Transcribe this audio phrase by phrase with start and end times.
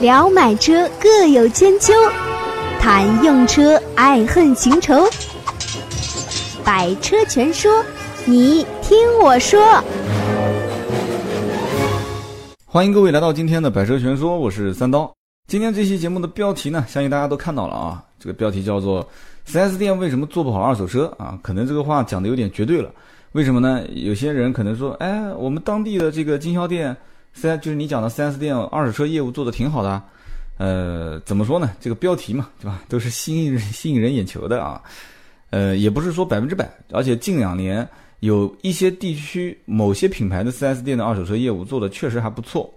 [0.00, 1.92] 聊买车各有千秋，
[2.78, 4.94] 谈用车爱恨情仇。
[6.64, 7.84] 百车全说，
[8.24, 9.60] 你听我说。
[12.64, 15.12] 欢迎各位来到今天的百车全说，我是三刀。
[15.48, 19.04] 今天这期节目的标题呢，相信大家都看到了啊，这个标题叫做
[19.46, 22.88] “四 S 店为什么做不好二手车”啊，可能这个话讲的有点绝对了。
[23.32, 23.82] 为什么呢？
[23.94, 26.96] 有些人可能说，哎，我们当地的这个经销店。
[27.34, 30.02] 四就是你讲的四 S 店二手车业务做的挺好的，
[30.56, 31.70] 呃，怎么说呢？
[31.80, 32.82] 这个标题嘛，对吧？
[32.88, 34.82] 都是吸引吸引人眼球的啊，
[35.50, 37.88] 呃，也不是说百分之百，而且近两年
[38.20, 42.68] 有一些地区某些品牌的四 S 店的二手车业务做的确实还不错，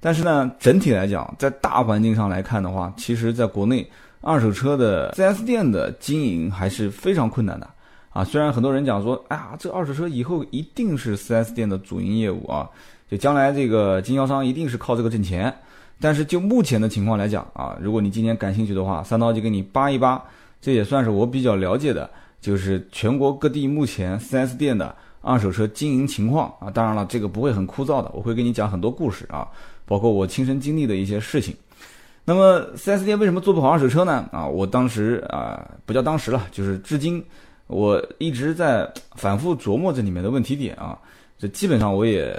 [0.00, 7.66] 但是呢，整体来讲，在大环境上来看的话，其实在国内二手车的四 S 店的经营还是非常困难的
[8.10, 8.22] 啊。
[8.22, 12.68] 虽然很多人讲说，哎呀，这二手车以后一定是四 S 店的主营业务啊。
[13.10, 15.54] 就将来这个经销商一定是靠这个挣钱，
[16.00, 20.22] 但是就目前的情况来讲啊，如果你今年感兴趣的话，三刀就给你扒一扒，
[20.60, 22.08] 这也算是我比较了解的，
[22.40, 26.70] 就是全国各地目前 4S 店的二手车经营情况啊。
[26.70, 29.46] 当然了，这个不会很枯燥的，我会给你讲很多故事啊，
[29.84, 31.54] 包括我亲身经历的一些事情。
[32.24, 34.26] 那么 4S 店为什么做不好二手车呢？
[34.32, 37.22] 啊，我当时啊，不叫当时了，就是至今
[37.66, 40.98] 我一直在反复琢磨这里面的问题点啊，
[41.38, 42.34] 这基本上我也。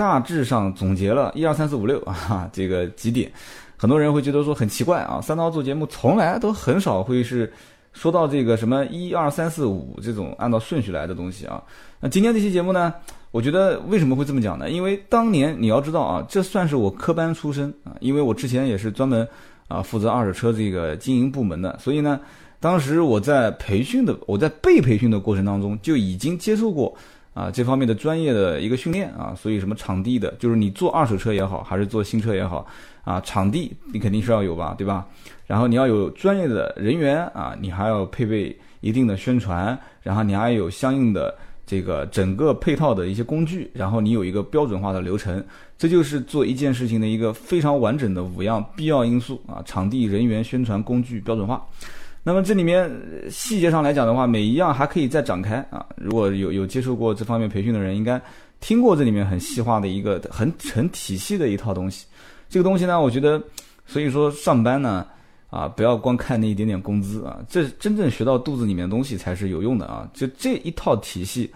[0.00, 3.30] 大致上总结了一二三四五六啊， 这个几点，
[3.76, 7.52] 很多人会觉得说很奇怪啊，三刀做节目从来都很少会是
[7.92, 11.62] 说到这个什么一二三四五这种按照顺序来的东西啊。
[12.00, 12.94] 那今天这期节目呢，
[13.30, 14.70] 我觉得为什么会这么讲呢？
[14.70, 19.28] 因为当年你要知道啊，这算是我科班出身啊，因为我之前也是专门
[19.68, 22.18] 啊负责二手车这个经营部门的，所以呢，
[22.58, 26.96] 当时我在培训的，我在被培训的过程当中就已经接受过。
[27.40, 32.66] 啊，这方面的专业的一个训练啊，所以什么场地的，就是你做二手车也好，还是做新车也好，
[33.02, 35.06] 啊，场地你肯定是要有吧，对吧？
[35.46, 41.34] 然后你要有专业的人员啊，你还要配备一定的宣传，然后你还有相应的
[41.64, 45.42] 这个整个配套的一些工具，然后你有一个标准化的流程，
[45.78, 51.66] 这就是做一件事情的一个非常完整的五样必要因素啊：场地、人员、宣传、工具标准化。
[52.22, 52.90] 那么这里面
[53.30, 55.86] 细节上来讲的话，每一样还可以再展开啊。
[55.96, 58.20] 如果有有接受过这方面培训的人，应该
[58.60, 62.06] 听过这里面很细化的一个很很体系的一套东西。
[62.50, 63.42] 这个东西呢，我觉得，
[63.86, 65.06] 所以说上班呢，
[65.48, 70.06] 啊，不要光看那一点点工资啊，这真正学到肚子里面的东西才是有用的啊。
[70.12, 71.50] 就这一套体系，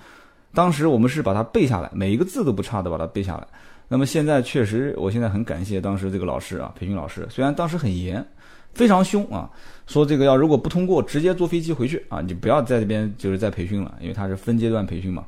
[0.55, 3.47] 当时我们是把它背下来，每一个字都不差的把它背下来。
[3.87, 8.27] 那么现在确实，我现在很感谢当时这个老师啊，培训老师，虽然当时很严。
[8.75, 9.49] 非常凶啊！
[9.87, 12.21] 说这个要如果不通过，直接坐飞机回去啊！
[12.21, 15.25] 你不要在这边就是在培训了，因为它是分阶段培训嘛。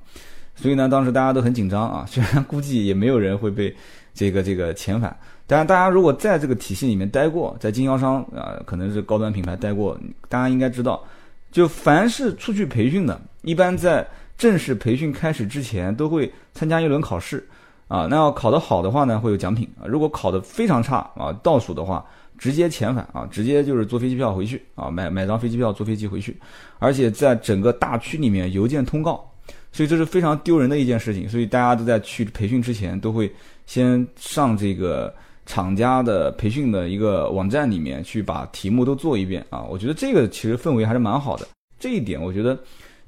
[0.55, 2.05] 所以呢，当时大家都很紧张啊。
[2.09, 3.75] 虽然估计也没有人会被
[4.15, 5.15] 这个这个遣返，
[5.47, 11.05] 但是大家如果在这个体系里面待过，在经销商啊，可能是高端品牌待过，大家应该知道，
[11.53, 14.07] 就凡是出去培训的，一般在
[14.39, 17.47] 正式培训开始之前都会参加一轮考试
[17.89, 18.07] 啊。
[18.09, 22.03] 那要考得好的话呢，会有奖品啊；如果考得非常差啊，倒数的话。
[22.39, 26.37] 直接遣返啊，直接就是坐飞机票回去啊，买买张飞机票坐飞机回去，
[26.79, 29.29] 而且在整个大区里面邮件通告，
[29.73, 31.29] 所以这是非常丢人的一件事情。
[31.29, 33.33] 所以大家都在去培训之前，都会
[33.67, 35.13] 先上这个
[35.47, 39.63] 厂家的培训的一个网站里面去把题目都做一遍啊。
[39.63, 41.49] 我觉得这个其实氛围还是蛮好的，
[41.79, 42.59] 这一点我觉得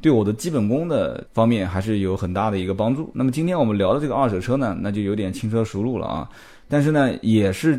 [0.00, 3.10] 对我的基本功的方面还是有很大的一个帮助。
[3.14, 6.28] 那么今天我们聊的这个二手车呢，那就有点轻车熟路了啊，
[6.68, 7.78] 但是呢也是。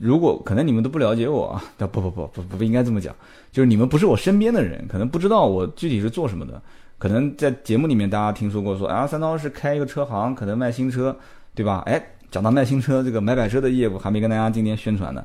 [0.00, 3.14] 如果可能你们都不了解我 啊，不不不不不应该这么讲，
[3.52, 6.60] 就是你们不是我身边的人，可能不知道我具体是做什么的。
[6.96, 11.14] 可能在节目里面大家听说过说啊，三刀是开一个车行，可能卖新车，
[11.54, 11.82] 对吧？
[11.84, 15.22] 哎，讲到卖新车这个买买车的业务还没跟大家今天宣传呢。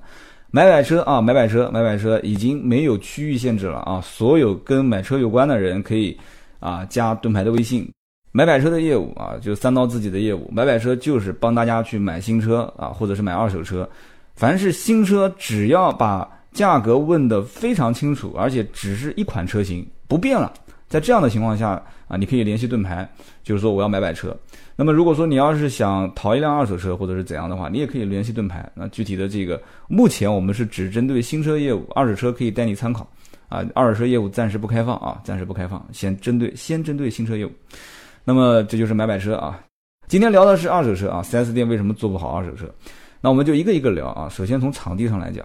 [0.52, 6.18] 买买车啊，买买车，买买车已经没有区域限制了啊，所有跟买车有关的人可以
[6.60, 7.90] 啊加盾牌的微信。
[8.32, 13.90] 买买车的业务啊，就三刀自己的业务，买买车就是帮大家去买新车啊，或者是买二手车。
[14.36, 20.52] 凡是新车，只要把价格问得非常清楚，而且只是一款车型不变了，
[20.88, 23.10] 在这样的情况下啊，你可以联系盾牌，
[23.44, 24.36] 就是说我要买买车。
[24.76, 28.70] 那么如果说你要是想淘一辆二手车或者是怎样的话，你也可以联系盾牌。
[28.74, 33.10] 那具体的这个，目前我们是只针对新车业务，二手车可以带你参考
[33.48, 33.66] 啊。
[33.74, 37.52] 二手车业务暂时不开放啊，暂时不开放，先针对先针对新车业务。
[38.26, 39.58] 那么这就是买买车啊。
[40.08, 42.70] 今天聊的是二手车啊，4S 店为什么做不好二手车？
[43.26, 44.30] 那我们就一个一个聊啊。
[44.30, 45.44] 首先从场地上来讲，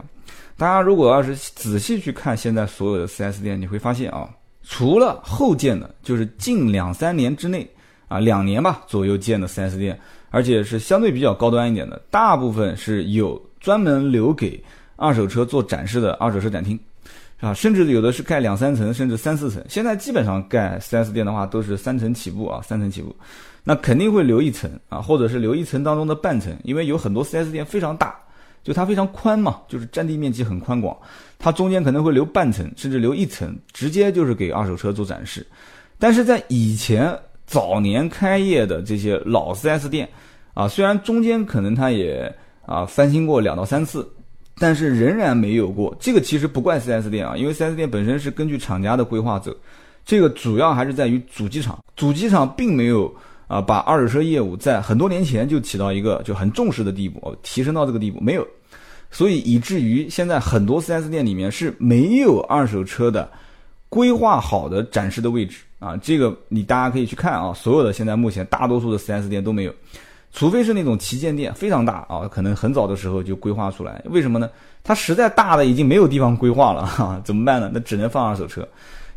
[0.59, 4.29] 大家如果要是仔细去看现在所有的 4S 店，你会发现啊，
[4.63, 7.67] 除了后建的，就是近两三年之内
[8.07, 9.99] 啊，两年吧左右建的 4S 店，
[10.29, 14.63] 而且是相对比较高端一点的，大部分是有专门留给
[14.97, 16.79] 二手车做展示的二手车展厅，
[17.41, 19.65] 啊，甚至有的是盖两三层，甚至三四层。
[19.71, 23.17] 现在基本上盖 4S 店的话都是三层起步啊，三层起步，
[23.63, 28.15] 那肯定会留一层啊，或者是留一层当中的半层，因为有很多 4S 店非常大，
[28.65, 30.97] 就它非常宽嘛，就是占地面积很宽广，
[31.39, 35.47] 它中间可能会留半层，甚至留一层，直接就是给二手车做展示。
[35.99, 37.15] 但是在以前
[37.47, 40.09] 早年开业的这些老 4S 店，
[40.55, 42.35] 啊，虽然中间可能它也
[42.65, 44.09] 啊翻新过两到三次，
[44.59, 45.95] 但是仍然没有过。
[46.01, 49.55] 这个其实不怪 4S 店啊，因为 4S 店本身是根据厂家的规划走，
[50.05, 53.15] 这个主要还是在于主机厂，主机厂并没有
[53.51, 58.47] 啊把二手车业务在很多年前就起到一个就很重视的地步，提升到这个地步没有，
[59.11, 63.29] 所以以至于现在很多 4S 店里面是没有二手车的
[63.89, 65.59] 规划好的展示的位置。
[65.81, 69.75] 啊，这个你大家可以去看啊，所有的现在目前大多数的 4S 店都没有，
[70.31, 74.01] 除非是那种旗舰店非常大啊，可能很早的时候就规划出来。
[74.11, 74.51] 为什么呢？
[74.85, 77.71] 它实在大的已经没有地方规划了哈，怎么办呢？
[77.73, 78.67] 那只能放二手车。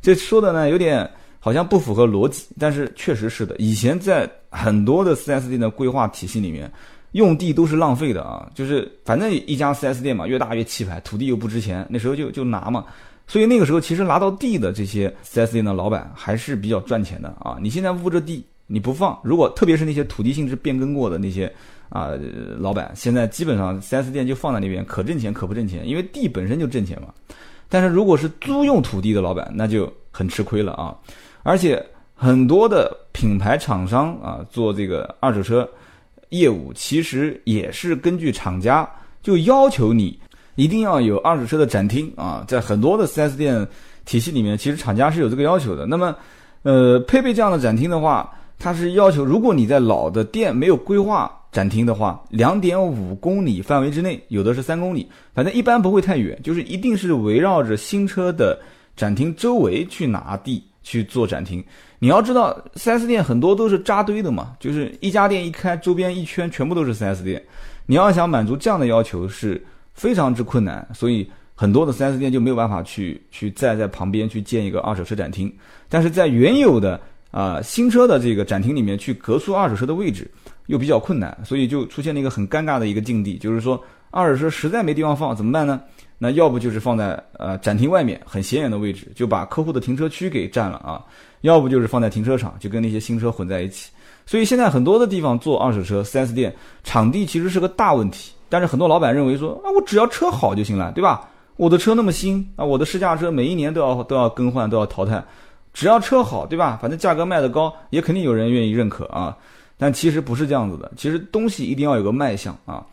[0.02, 1.10] 这说的呢有点
[1.44, 3.54] 好像不符合逻辑，但是确实是的。
[3.60, 6.72] 以前在很多的 4S 店的规划体系里面，
[7.12, 12.86] 用地都是浪费的啊，就是反正一家 4S 店嘛，越大越气派，土地又不值钱，那时候就就拿嘛。
[13.28, 17.58] 所以那个时候，其实拿到地的这些 4S 店的老板还是比较赚钱的啊！
[17.60, 21.54] 你现在捂着地你不放，如果特别是那些土地性质变更过的那些
[21.90, 22.12] 啊
[22.58, 27.10] 老板，现在基本上 4S 店就放在那边，可挣钱可不挣钱，因为地本身就挣钱嘛。
[27.68, 30.96] 但是如果是租用土地的老板，那就很吃亏了啊！
[31.44, 31.86] 而且
[32.16, 35.70] 很多的品牌厂商啊做这个二手车
[36.30, 38.90] 业务，其实也是根据厂家
[39.22, 40.20] 就要求你。
[40.56, 43.68] 一定要有二手车的展厅啊，在很多的 4S 店
[44.06, 45.88] 体系里面，其实厂家是有这个要求的。
[45.88, 46.16] 那么，
[46.62, 58.56] 呃，配备这样的展厅的话，它是要求，如果你在老的店没有规划展厅的话，两点五公里范围之内，有的是三公里，反正一般不会太远，就是一定是围绕着新车的
[58.96, 61.64] 展厅周围去拿地去做展厅。
[61.98, 67.42] 你要知道，4S 店很多都是扎堆的嘛，就是一家店一开，周边一圈全部都是 4S 店。
[67.86, 69.64] 你要想满足这样的要求是。
[69.96, 75.56] 非常之困难，所以很多的 4S 店就没有办法去去再在旁边去建一个二手车展厅。
[75.88, 77.00] 但是在原有的
[77.30, 80.28] 啊新车的这个展厅里面去隔出二手车的位置
[80.66, 85.80] 又比较困难，所以就出现了一个很尴尬的一个境地，就是说二手车实在没地方放怎么办呢？
[86.18, 91.04] 那要不就是放在呃展厅外面很显眼的位置，就把客户的停车区给占了啊；
[91.42, 93.92] 要不就是放在停车场，就跟那些新车混在一起。
[94.26, 98.32] 所以现在很多的地方做二手车 4S 店，场地其实是个大问题。
[98.48, 101.28] 但是很多老板认为说啊，我只要车好就行了，对吧？
[101.56, 105.24] 我的车那么新啊，我的试驾车每一年都要都要更换都要淘汰，
[105.74, 106.80] 只要车好，对吧？
[106.82, 109.36] 反正价格卖得高，也肯定有人愿意认可啊。
[109.78, 112.86] 但其实不是这样子的，其实东西一定要有个卖相啊。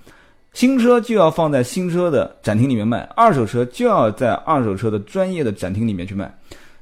[0.52, 6.32] 新车就要放在新车的展厅里面卖，二手车就要在二手车的专业的展厅里面去卖，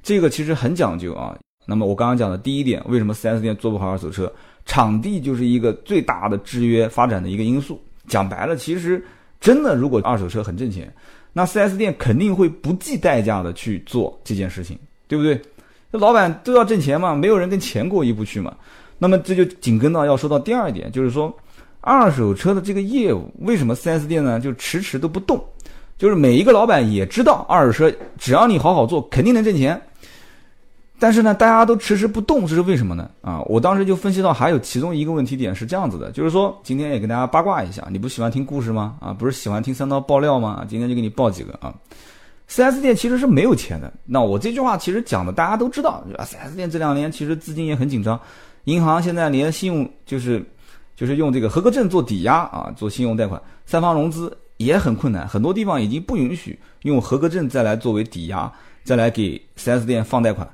[0.02, 1.36] 这个其实很讲究啊。
[1.66, 4.32] 那么我刚刚讲的第一点，为什么 4S 店做不好二手车？
[4.64, 7.80] 场地就是一个最大的制约发展的一个因素。
[8.06, 9.04] 讲白了，其实
[9.38, 10.90] 真的，如果二手车很挣钱，
[11.32, 15.40] 那 4S 店肯定会不计代价的去做这件事情，对不对？
[15.90, 18.54] 那老板都要挣钱嘛，没有人跟钱过意不去嘛。
[18.98, 21.34] 那么这就紧跟到要说到第二点，就是说
[21.80, 25.42] 二手车的这个业务，为什么 4S 店呢就迟迟都不动？
[25.96, 29.80] 就是每一个老板也知道二手车，只要你好好做，肯定能挣钱。
[31.00, 33.08] 但是呢，大家都迟迟不动，这是为什么呢？
[33.20, 38.96] 啊，我当时就分析到，还有其中一个问题点是这样子的，就是说，今天也跟大家八卦一下，你不喜欢听故事吗？
[39.00, 40.66] 啊，不是喜欢听三刀爆料吗？
[40.68, 41.72] 今天就给你爆几个啊。
[42.50, 43.92] 4S 店其实是没有钱的。
[44.04, 48.18] 那我这句话其实讲的大家都知道，4S 店这两年其实资金也很紧张，
[48.64, 50.44] 银行现在连信用就是
[50.98, 58.52] 就是用这个合格证做抵押啊，做信用贷款，三方融资也很困难，很多地方已经不允许用合格证再来作为抵押，
[58.82, 60.46] 再来给 4S 店放贷款。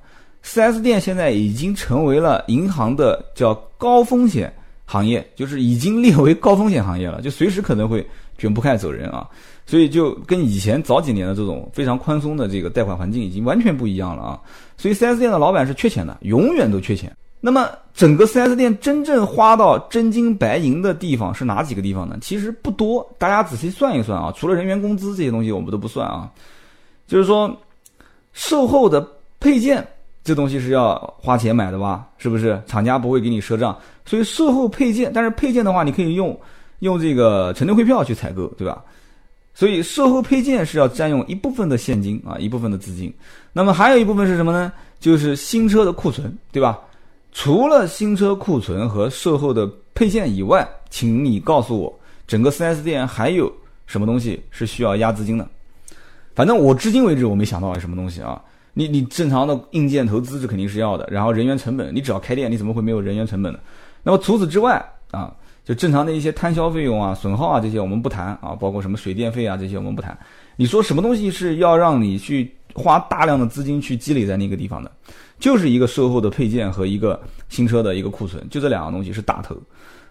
[0.44, 4.52] 4S 店现在已经成为了银行的叫高风险
[4.84, 9.26] 行业，就是已经列为高风险行业了，就随时可能会卷铺盖走人啊！
[9.64, 14.40] 所以就跟以前早几年的这种非常宽松的这个贷款环境已经完全不一样了啊！
[14.76, 17.10] 所以 4S 店的老板是缺钱的，永远都缺钱。
[17.40, 22.18] 那么整个 4S 店真正花到真金白银的地方是哪几个地方呢？
[22.20, 26.28] 其实不多，大家仔细算一算啊，除了人员工资这些东西我们都不算啊，
[27.06, 27.56] 就是说
[28.32, 29.06] 售后的
[29.38, 29.86] 配件。
[30.24, 32.08] 这东西是要花钱买的吧？
[32.16, 32.58] 是不是？
[32.66, 36.34] 厂家不会给你赊账，所以售后配件，但是配件的话，你可以用
[36.78, 38.82] 用这个承兑汇票去采购，对吧？
[39.52, 43.12] 所以售后配件是要占用一部分的现金啊，一部分的资金。
[43.52, 44.72] 那么还有一部分是什么呢？
[44.98, 46.80] 就是新车的库存，对吧？
[47.34, 51.92] 除了新车库存和售后的配件以外，请你告诉我，
[52.26, 53.52] 整个 4S 店还有
[53.86, 55.46] 什么东西是需要压资金的？
[56.34, 58.40] 反正我至今为止我没想到什么东西啊。
[58.72, 63.58] 你你正常的硬件投资这肯定是要的，然后人员成本，你只要开店，你怎么会没有人员成本呢？
[64.02, 65.32] 那么除此之外啊，
[65.64, 70.16] 就正常的一些摊销费用啊、损耗啊这些我们不谈啊，包括什么水电费啊这些我们不谈。
[70.56, 74.90] 你说什么东西是要让你去花大量的资金去积累在那个地方的？
[75.44, 77.20] 就是一个售后的配件和一个
[77.50, 79.54] 新车的一个库存，就这两个东西是大头。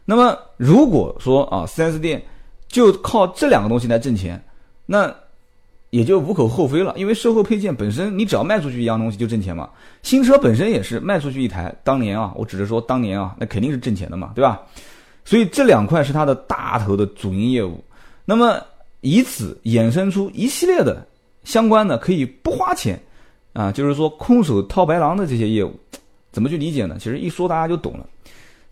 [0.05, 2.23] 那么如果说啊，4S 店
[2.67, 4.39] 就靠这两个东西来挣钱，
[4.85, 5.11] 那
[5.89, 6.93] 也就无可厚非了。
[6.95, 9.67] 因为售后配件本身，你只要卖出去一样东西就挣钱嘛。
[10.03, 14.61] 新车本身也是卖出去一台，当年啊，我只是说当年啊，那肯定是挣钱的嘛，对吧？
[15.25, 17.83] 所以这两块是它的大头的主营业务。
[18.23, 18.61] 那么
[19.01, 21.03] 以此衍生出一系列的
[21.43, 23.01] 相关的可以不花钱。
[23.53, 25.71] 啊，就是说空手套白狼的这些业务，
[26.31, 26.97] 怎么去理解呢？
[26.99, 28.05] 其实一说大家就懂了。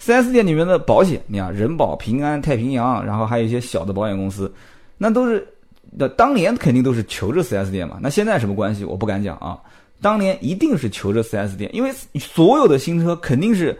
[0.02, 4.52] 4S 店里面的保险，你看人保、平安、太平洋，然后还有一些小的保险公司，
[4.98, 5.48] 那都是
[5.92, 8.00] 那当年肯定都是求着 4S 店嘛。
[8.02, 8.84] 那现在什么关系？
[8.84, 9.60] 我不敢讲啊。
[10.02, 13.80] 当年一定是求着 4S 店，因为所有的新车肯定是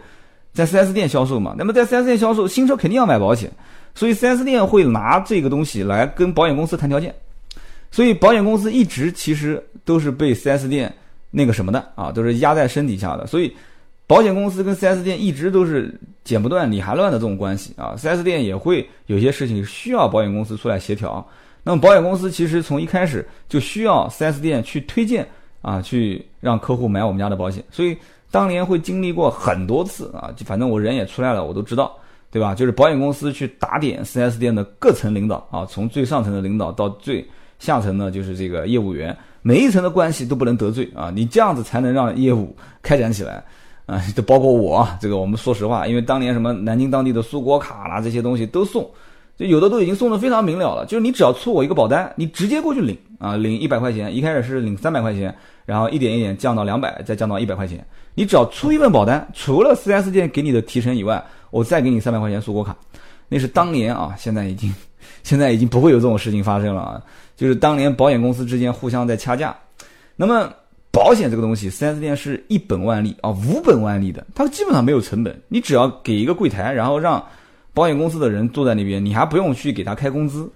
[0.52, 1.52] 在 4S 店销售嘛。
[1.58, 3.50] 那么在 4S 店销售新车肯定要买保险，
[3.92, 7.12] 所以 4S 店会拿这个东西来跟保险公司谈条件。
[7.92, 10.92] 所以保险公司一直其实都是被 4S 店
[11.30, 13.26] 那个什么的啊，都是压在身底下的。
[13.26, 13.54] 所以
[14.06, 15.94] 保险公司跟 4S 店一直都是
[16.24, 17.94] 剪不断理还乱的这种关系啊。
[17.98, 21.24] 4S 店也会有些事情需要保险公司出来协调。
[21.62, 25.28] 那么保险公司其实从一开始就需要 4S 店去推荐
[25.60, 27.62] 啊，去让客户买我们家的保险。
[27.70, 27.94] 所以
[28.30, 31.94] 当年会经历过很多次啊，就反正我人也出来了，我都知道，
[32.30, 32.54] 对吧？
[32.54, 37.22] 就是保险公司去打点 4S 店的各层领导啊，从最上层的领导到最。
[37.62, 42.52] 下层呢，就是这个业务员，每一层的关系都不能得罪啊，你这样子才能让业务
[42.82, 43.40] 开展起来
[43.86, 44.02] 啊。
[44.16, 48.90] 这包括我，这个我们说实话，因为当年什么南京当地的苏果卡啦这些东西都送，
[49.36, 55.32] 就有的都已经送的非常明了了，就是你只要出我一个保单，你直接过去领啊，领一百块钱，一开始是领三百块钱，
[55.64, 62.76] 然后一点一点降到两百，再降到一百块钱，你只要出一份保单，除了 4S 店给你的提成以外，我再给你三百块钱苏果卡，
[63.32, 64.70] 那是当年啊，现在已经
[65.22, 67.02] 现在已经不会有这种事情发生了啊。
[67.34, 69.56] 就是当年保险公司之间互相在掐架，
[70.16, 70.52] 那么
[70.90, 77.24] 保险这个东西，4S 店是一本万利啊，无本万利的，它基本上没有成本，你只要给一个柜台，然后让
[77.72, 80.46] 保险公司的人坐在那边，你还不用去给他开工资，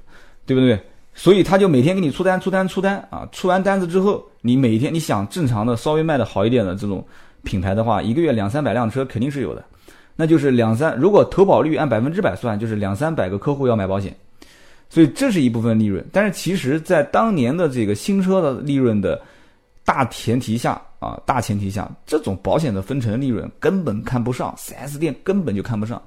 [0.44, 0.78] 对不对？
[1.14, 7.02] 所以他就每天给你出单、出单、出单啊，出完单子之后，你每天你想正常的稍微卖的好一点的这种
[7.42, 9.64] 品牌的话，一个月两三百辆车肯定是有的，
[10.16, 14.16] 那就是两三，如果投保率按百分之百算，就是两三百个客户要买保险。
[14.88, 19.20] 所以这是一部分利润，但是其实，在当年的这个新车的利润的
[19.84, 26.00] 大前提下啊，大前提下，这种保险的分成利润根本看不上，4S 店根本就看不上。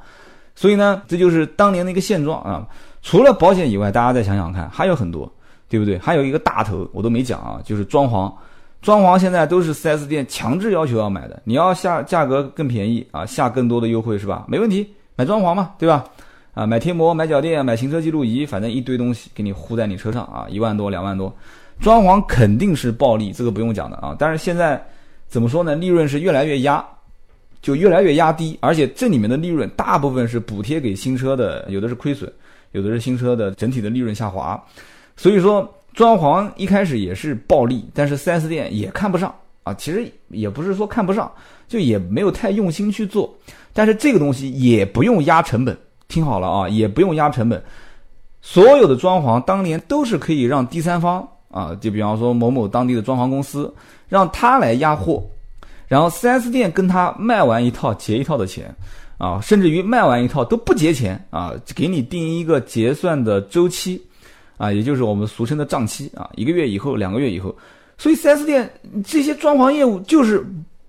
[0.55, 2.67] 所以呢，这就是当年的一个现状啊。
[3.01, 5.31] 除了保险以外，大家再想想看，还有很多，
[5.67, 5.99] 对不对？
[5.99, 8.33] 还有一个大头我都没讲啊，就是装潢。
[8.81, 14.45] 装潢现在都是 4S 店强制要求要买的，你要下价格更便宜啊，下更多的优惠是吧？
[14.47, 16.05] 没问题，买装潢嘛，对吧？
[16.53, 21.33] 啊，买贴膜、买脚垫、买行车记录仪，反正一堆东西给你糊在你车上啊，一万多、两万多，
[21.79, 24.15] 装潢肯定是暴利，这个不用讲的啊。
[24.17, 24.81] 但是现在
[25.27, 25.75] 怎么说呢？
[25.75, 26.83] 利润是越来越压，
[27.61, 32.29] 就越来越压低，而且这里面的利润大部分是补贴给新车的，有的是亏损，
[32.71, 34.61] 有的是新车的整体的利润下滑。
[35.15, 39.73] 所以说，装潢一开始也是暴利，但是 4S 店也看不上啊。
[39.73, 41.31] 其实也不是说看不上，
[41.67, 43.33] 就也没有太用心去做。
[43.73, 45.77] 但是这个东西也不用压成本。
[46.07, 47.63] 听好了啊，也不用压成本，
[48.41, 51.19] 所有的装潢当年都是可以让第三方
[51.51, 53.71] 啊，就比方说某某当地的装潢公司，
[54.07, 55.23] 让他来压货，
[55.87, 58.75] 然后 4S 店跟他卖完一套结一套的钱
[59.19, 64.01] 啊，甚至于卖完一套都不结钱啊，给你定一个结算的周期
[64.59, 67.55] 啊，也就是我们俗称的账期啊，一个月以后、两个月以后，
[67.97, 68.69] 所以 4S 店
[69.03, 70.45] 这些装潢业务就是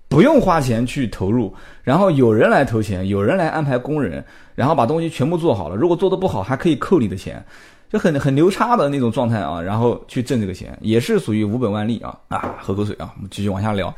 [0.07, 1.51] 不用花钱去投入，
[1.81, 4.23] 然后有人来投钱，有人来安排工人。
[4.53, 7.43] 然后把东西全部做好了，如果做的不好，还可以扣你的钱，
[7.89, 9.59] 就很很牛叉的那种状态啊。
[9.59, 12.53] 然后去挣这个钱，也是属于无本万利啊啊！
[12.59, 13.91] 喝口水啊，我们继续往下聊。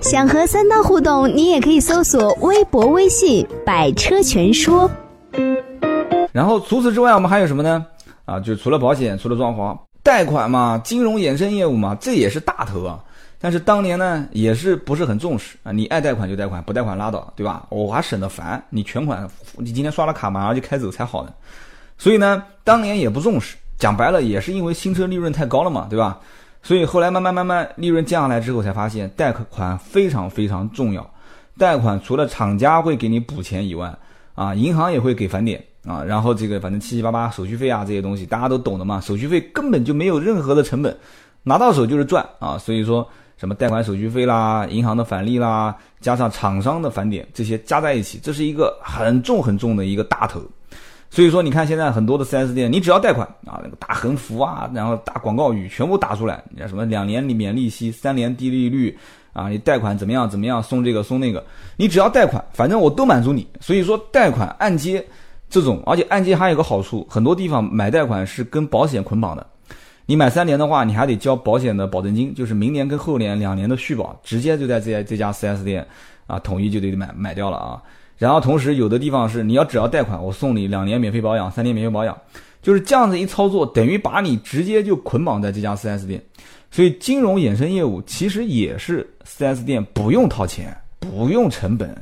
[0.00, 4.88] 想和三刀互动，你也可以搜索微博、微信“百车全说”。
[6.32, 7.84] 然后除此之外，我们还有什么呢？
[8.26, 13.02] 啊，就除了保险，除了装潢，贷款嘛，金融衍生业务嘛，这也是大头啊。
[13.38, 15.70] 但是当年呢，也是不是很重视啊？
[15.70, 17.66] 你爱贷款就贷款，不贷款拉倒，对吧？
[17.70, 21.32] 我还省得烦，你全款，你今天刷了卡马上就开走才好呢。
[21.96, 26.18] 所以呢，当年也不重视，讲白了也是因为新车利润太高了嘛，对吧？
[26.62, 31.08] 所以后来慢慢慢慢利润降下来之后，才发现贷款非常非常重要。
[31.56, 33.94] 贷款除了厂家会给你补钱以外，
[34.34, 40.94] 啊，银行也会给返点啊，然后这个反正七七八八手续费啊这些东西大家都懂的嘛，手续费根本就没有任何的成本，
[41.42, 50.42] 拿到手就是赚啊，所以说什么贷款手续费啦、银行的返利啦，加上厂商的返点这些加在一起，这是一个很重很重的一个大头。
[51.08, 58.98] 所以说，你看现在很多的 4S 店，你只要贷款啊，那个大横幅啊，然后大广告语全部打出来，你看什么两年免利息，三年低利率
[59.32, 61.42] 啊，你贷款怎么样怎么样，送这个送那个，
[61.76, 63.46] 你只要贷款，反正我都满足你。
[63.60, 65.02] 所以说，贷款按揭
[65.48, 69.46] 这种，而且按揭还有个好处，很多地方买贷款是跟保险捆绑的，
[70.04, 75.86] 你买三年的话，你还得交保险的保证金，就是明年跟后年两年的续保，直接就在这这家 4S 店
[76.26, 77.82] 啊，统一就得买买掉了啊。
[78.18, 82.16] 然后同时，有的地方是你要只要贷款，我送你两年免费保养，三年免费保养，
[82.62, 86.22] 就是这样子一操作，等于把你直接就捆绑在这家 4S 店。
[86.70, 91.96] 所以金融衍生业务其实也是 4S 店不用掏钱，不用成本，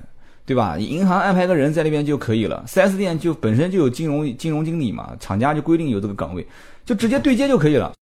[0.47, 0.79] 对吧？
[0.79, 6.47] 银行安排个人在那边就可以了，4S 店就本身就有金融金融经理嘛，厂家就规定有这个岗位，
[6.85, 7.93] 就直接对接就可以了。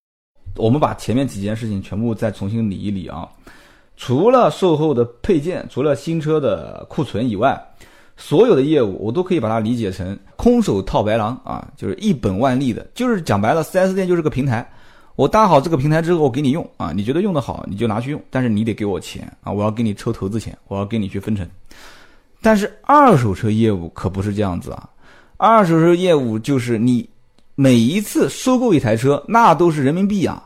[0.56, 3.28] 我们把前面几件事情全部再重新理一理啊，
[3.96, 7.61] 除了售后的配件，除了新车的库存以外。
[8.14, 14.70] 所有的业务我都可以把它理解成空手套白狼啊，就是一本万利的，就是讲白了，4S 店就是个平台，
[15.16, 21.49] 我搭好这个平台之后，我给你用啊，你觉得用得好你就拿去用，但是你得给我钱啊，我要给你抽投资钱，我要给你去分成。
[22.42, 24.90] 但是二手车业务可不是这样子啊，
[25.38, 27.08] 二手车业务就是你
[27.54, 30.42] 每一次收购一台车，那都是人民币啊，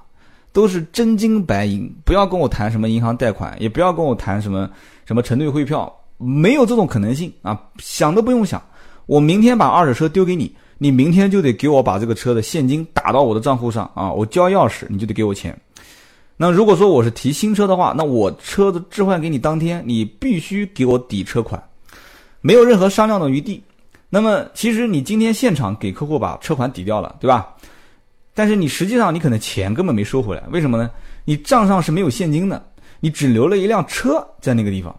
[0.53, 4.71] 都是真金白银，不要跟我谈什么银行贷款，也不要跟我谈什么
[5.05, 5.93] 什么承兑汇票。
[6.19, 7.61] 没有这种可能性啊！
[7.77, 8.63] 想都不用想，
[9.05, 14.11] 我明天把二手车丢给你，你明天就得给我把这个车的现金打到我的账户上啊！
[14.11, 15.55] 我交钥匙，你就得给我钱。
[16.39, 21.63] 那如果说我是提新车的话，那我车子置换给你当天，你必须给我抵车款，
[22.47, 23.61] 没有任何商量的余地。
[24.09, 27.53] 那么其实你今天现场给客户把车款抵掉了，对吧？
[28.35, 30.89] 但是你实际上你可能钱根本没收回来，为什么呢？
[31.25, 32.65] 你账上是没有现金的，
[33.01, 34.95] 你只留了一辆车在那个地方。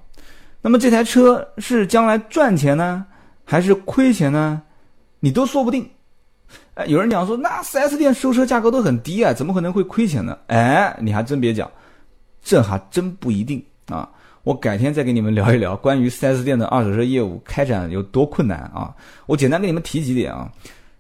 [0.62, 3.06] 那么这台车是将来赚钱呢，
[3.46, 4.62] 还是亏钱呢？
[5.22, 5.90] 你都说不定。
[6.74, 10.38] 哎，有人讲说，那 4S 店收车价格都很低啊，怎么可能会亏钱呢？
[10.48, 11.72] 哎，你还真别讲，
[12.44, 14.10] 这还真不一定啊。
[14.48, 18.96] 我改天再跟你们聊一聊 关于 4S 店的二手车业务开展有多困难啊。
[19.26, 20.50] 我简单给你们提几点啊。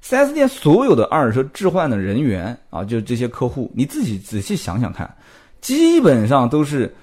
[0.03, 5.09] 4S 店所有的二手车置换的人员啊，就这些客户，你自己仔细想想看，
[5.61, 6.93] 基本上都是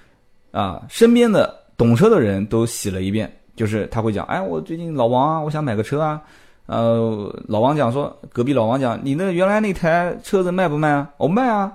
[0.50, 1.62] 啊身边的。
[1.76, 6.22] 懂车的人都洗了一遍，就是他会讲，哎，我最近老王啊，我想买个车啊，
[6.66, 11.10] 呃，老王讲说，隔壁老王讲，你那原来那台车子卖不卖啊？
[11.16, 11.72] 我卖啊，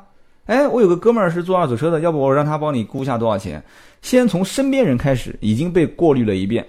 [0.49, 3.63] 哎，我有个哥们儿是做二手车的，要不我让他帮你估下多少钱？
[4.01, 6.65] 先从身边人开始，已经被过滤了一遍，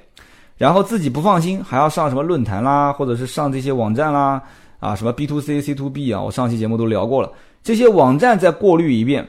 [0.59, 4.43] 然后自己不放心，还要上什么论坛啦，或者是上这些网站啦，
[4.81, 9.27] 啊，什么 B to C、C to B 啊，我上期节目都聊过了，这些网站再过滤一遍。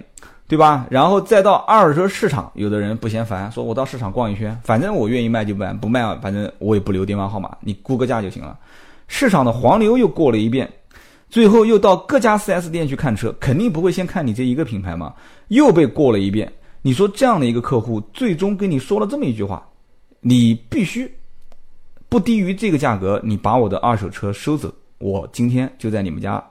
[0.47, 0.85] 对吧？
[0.89, 8.59] 然后再到二手车市场，有的人不嫌烦，说我到市场逛一圈，反正我愿意卖就卖，不卖反正我也不留电话号码，你估个价就行了。
[9.07, 10.69] 市场的黄牛又过了一遍，
[11.31, 15.13] 最后又到各家 4S 店去看车，肯定不会先看你这一个品牌嘛，
[15.47, 16.51] 又被过了一遍。
[16.81, 19.65] 你说这样的一个客户，最终跟你说了这么一句话：
[20.19, 21.09] 你必须
[22.09, 26.43] 不低于这个价格，你把我的二手车收走，我今天就在你们家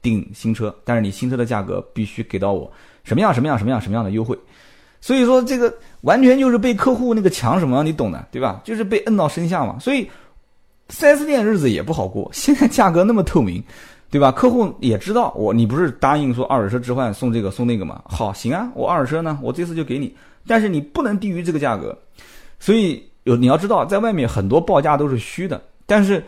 [0.00, 2.70] 订新车，但是你新车的价格必须给到我。
[3.02, 4.38] 什么样什么样什么样什么样的优惠，
[5.00, 8.60] 所以说这个完全就是被客户那个抢什么，你懂的，对吧？
[8.62, 9.78] 就是被摁到身下嘛。
[9.80, 10.08] 所以
[10.90, 12.30] ，4S 店日子也不好过。
[12.32, 13.64] 现在价格那么透明，
[14.10, 14.32] 对吧？
[14.32, 18.02] 客户也知道我，你不是答应说二手车置换送这个送那个吗？
[18.04, 20.14] 好，行啊，我二手车呢，我这次就给你，
[20.46, 21.96] 但是你不能低于这个价格。
[22.58, 26.22] 所以有你要知道，在外面很多报价都是虚的，但是。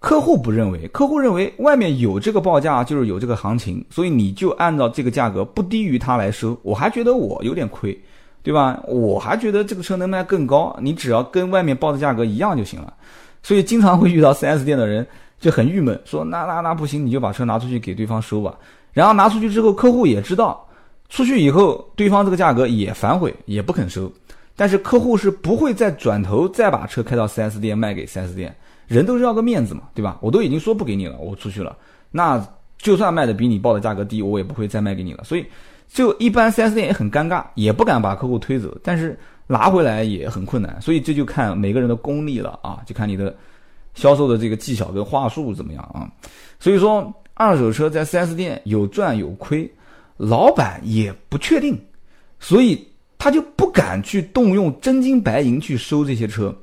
[0.00, 8.00] 客户不认为，客户认为外面有这个报价就是有这个行情，所以你就按照这个价格不低于他来收，我还觉得我有点亏，
[8.44, 8.80] 对吧？
[8.86, 12.94] 我还觉得这个车能卖更高，你只要跟外面报的价格一样就行了。
[13.42, 15.04] 所以经常会遇到 4S 店的人
[15.38, 18.54] 就很郁闷，说那那那不行，你就把车拿出去给对方收吧。
[18.92, 20.66] 然后拿出去之后，客户也知道，
[21.08, 24.10] 出去以后对方这个价格也反悔，也不肯收。
[24.56, 28.54] 但是客户是不会再转头再把车开到 4S 店卖给 4S 店。
[28.88, 30.16] 人都是要个面子嘛，对吧？
[30.22, 31.76] 我都已经说不给你了，我出去了，
[32.10, 32.42] 那
[32.78, 35.22] 就算卖的比你报的价格低，我也不会再卖给你了。
[35.24, 35.44] 所以，
[35.88, 40.80] 就一般 4S 店也很尴尬，也不敢把客户推走，但是拿回来也很困难。
[40.80, 43.36] 所以这就看每个人的功力了啊，就看你的
[43.98, 46.08] 销售的这个技巧跟话术怎么样啊。
[46.60, 49.68] 所以说，二手车在 4S 店有赚有亏，
[50.16, 51.76] 老板也不确定，
[52.38, 52.86] 所以
[53.18, 56.54] 他就不敢去动用真金白银去收这些车。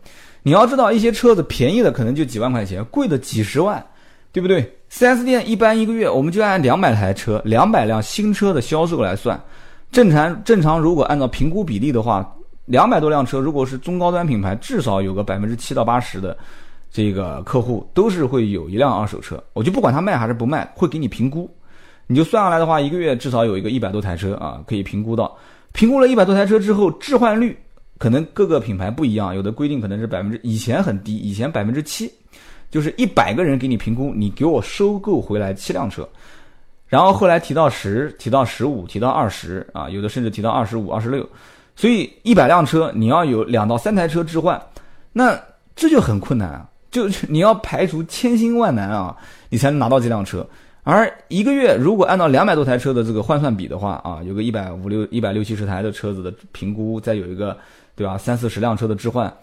[0.42, 3.86] 你要知道，一些车子便宜的可能就几万块钱，贵的几十万，
[4.32, 9.42] 对不对？4S 店一般一个月，我们就按两百台车、两百辆新车的销售来算。
[9.92, 16.38] 正常正常，如果按照评估比例的话，两百多辆车，如果是中高端品牌，至少有个百分之七到八十的
[16.96, 19.44] 这个客户都是会有一辆二手车。
[19.52, 21.54] 我就不管他卖还是不卖，会给你评估。
[22.08, 25.38] 你就算下来的话，一个月至少有一个一百多台车啊，可以评估到。
[25.74, 27.58] 评估了一百多台车之后，置换率
[27.98, 32.10] 可能各个品牌不一样，有的规定可能是百分之，以前很低，以前百分之七，
[32.72, 36.08] 就是一百个人给你评估，你给我收购回来七辆车。
[36.88, 41.28] 然后后来提到十，提到十五，提到二十啊，有的甚至提到二十五、二十六。
[41.76, 44.62] 所以一百辆车，你要有两到三台车置换，
[45.12, 45.38] 那
[45.76, 46.70] 这就很困难啊！
[46.96, 49.14] 就你要排除千辛万难啊，
[49.50, 50.48] 你才能拿到这辆车。
[50.84, 57.58] 而一个月如果按照两百多台车的这个换算比的话啊，有个一百五六、一百六七十台的车子的评估，再有一个
[57.98, 59.34] 对吧，三四十辆车的置换，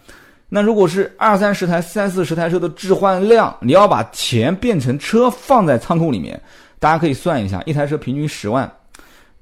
[0.48, 6.40] 那如果是二三十台、三四十台车的置换量，你要把钱变成车放在仓库里面。
[6.78, 8.70] 大家可以算一下，一台车平均十万，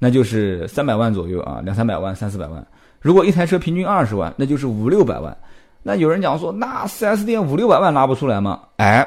[0.01, 2.67] 那就是三百万左右啊，两三百万、三四百万。
[3.01, 5.37] 如果一台车平均二十万，那就是五六百万。
[5.83, 8.61] 那有人讲说，那 4S 店五六百万拿不出来吗？
[8.77, 9.07] 哎，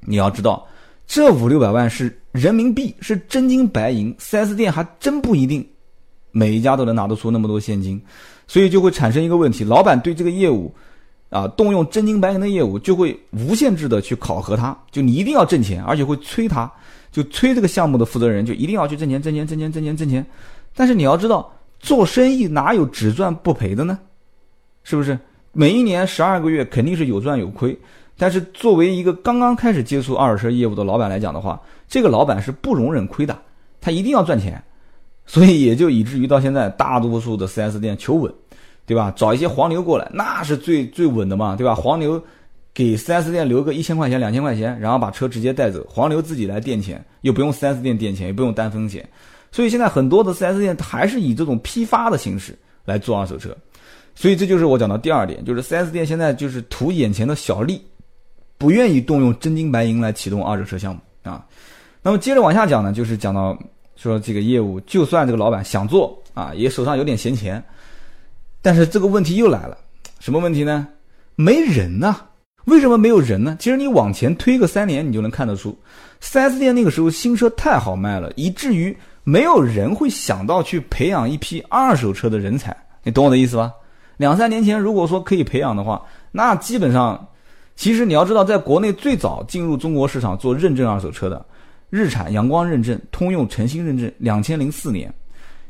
[0.00, 0.66] 你要知道，
[1.06, 5.66] 这五六百万是人民币，是真金白银，4S 店还真不一定
[6.30, 8.00] 每一家都能拿得出那么多现金，
[8.46, 10.72] 所以就会产生一个问题：老板对这个业务
[11.30, 16.70] 啊，动用真金白银的业务，就会无限制的去考核他，就你一定要挣钱，而且会催他。
[17.10, 20.24] 就催这个项目的负责人就一定要去挣钱挣钱挣钱挣钱挣钱，
[20.76, 23.98] 但是你要知道做生意哪有只赚不赔的呢？
[24.84, 25.18] 是不是？
[25.58, 27.76] 每一年十二个月肯定是有赚有亏，
[28.16, 33.36] 但是作为一个刚刚开始接触二手车业务的老板来讲的话，这个老板是不容忍亏的，
[33.80, 34.62] 他一定要赚钱，
[35.26, 38.32] 所以也就以至于到现在大多数的 4S 店求稳，
[38.86, 39.12] 对吧？
[39.16, 41.74] 找一些黄牛过来，那是最最稳的嘛，对吧？
[41.74, 42.22] 黄牛。
[42.72, 49.08] 给 4S 店留个一千块钱、两千块钱，然后把车直接带走，黄牛自己来垫钱，又不用 4S 店垫钱，也不用担风险。
[49.50, 53.50] 所以现在很多的 4S 店还是以这种批发的形式来做二手车。
[54.18, 57.80] 所以这就是我讲的第二点，就是 4S 店现在就是图眼前的小利，
[58.58, 61.46] 不愿意动用真金白银来启动二手车项目啊。
[62.02, 63.56] 那么接着往下讲呢，就是讲到
[63.94, 67.62] 说这个业务，就算这个老板想做啊，也手上有点闲钱，
[68.60, 69.78] 但是这个问题又来了，
[70.18, 70.88] 什么问题呢？
[71.36, 72.16] 没人呐。
[72.64, 73.56] 为什么没有人呢？
[73.60, 75.78] 其实你往前推个三年，你就能看得出
[76.20, 82.76] ，4S 店那个时候新车太好卖了，以至于没有人会想到去培养一批二手车的人才。
[83.04, 83.72] 你懂我的意思吧？
[84.18, 87.28] 两三年前如果说可以培养的话，那基本上，
[87.74, 91.44] 其实你要知道，在国内最早进入中国市场做认证二手车的，
[91.88, 95.10] 日产阳光认证、通用晨星认证，两千零四年，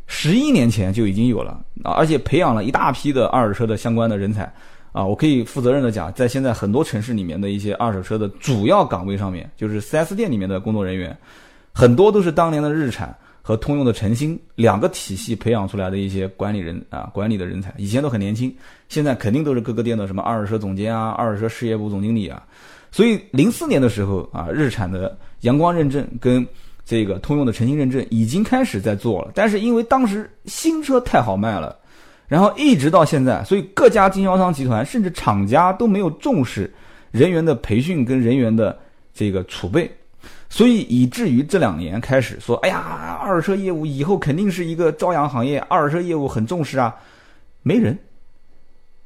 [0.06, 4.52] 十一年前就已经有了，而且培养了一大批的二手车的相关的人才。
[4.90, 11.16] 啊，我可以负责任的讲，在现在很多城市里面的一些二手车的主要岗位上面，就是 4S 店里面的工作人员，
[11.74, 13.14] 很多都是当年的日产
[13.48, 18.54] 和通用的晨星两个体系培养出来的一些管理人啊，管理的人才，以前都很年轻，
[18.90, 22.42] 现在肯定都是各个店的什么二手车总监啊，二手车事业部总经理啊。
[22.92, 26.46] 所以零四年的时候啊，日产的阳光认证跟
[26.84, 31.74] 这个通用的晨星认证已经开始在做了，但是因为当时新车太好卖了。
[32.26, 36.70] 然后一直到现在，所以各家经销商集团甚至厂家都没有重视
[37.12, 38.78] 人员的培训跟人员的
[39.14, 39.90] 这个储备，
[40.50, 46.94] 所以以至于这两年开始说，哎呀，二手车业务以后肯定是一个朝阳行业，二手车业务很重视啊，
[47.62, 47.98] 没人，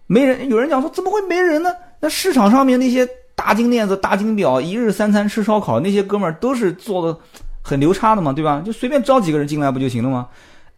[0.07, 0.49] 没人。
[0.49, 1.71] 有人讲说怎么会没人呢？
[2.01, 7.19] 那市场上面那些大金链子、大金表，一日三餐吃烧烤那些哥们儿都是做的
[7.63, 8.63] 很牛叉的嘛，对吧？
[8.65, 10.29] 就随便招几个人进来不就行了吗？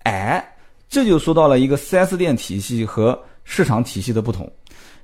[0.05, 0.50] 哎。
[0.87, 4.48] 这就说到了一个 4S 店体系和市场体系的不同。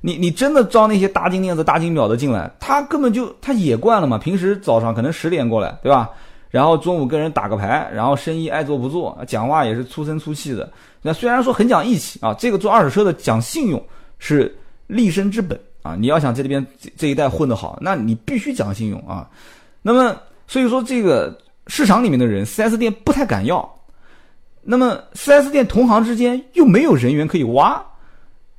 [0.00, 4.16] 你你真的招那些大金链子、大金表的进来，他根本就他也惯了嘛。
[4.16, 6.10] 平时早上可能十点过来，对吧？
[6.50, 10.68] 然后中午跟人打个牌，然后生意爱做不做，讲话也是粗声粗气的。
[11.02, 13.80] 那虽然说很讲义气啊，这个做二手车的讲信用
[14.18, 14.52] 是
[14.86, 15.94] 立身之本啊。
[15.94, 19.28] 你要想在这边这一代混得好，那你必须讲信用啊。
[19.82, 23.70] 那么所以说，这个市场里面的人，4S 店不太敢要。
[24.62, 27.82] 那么，4S 店同行之间又没有人员可以挖，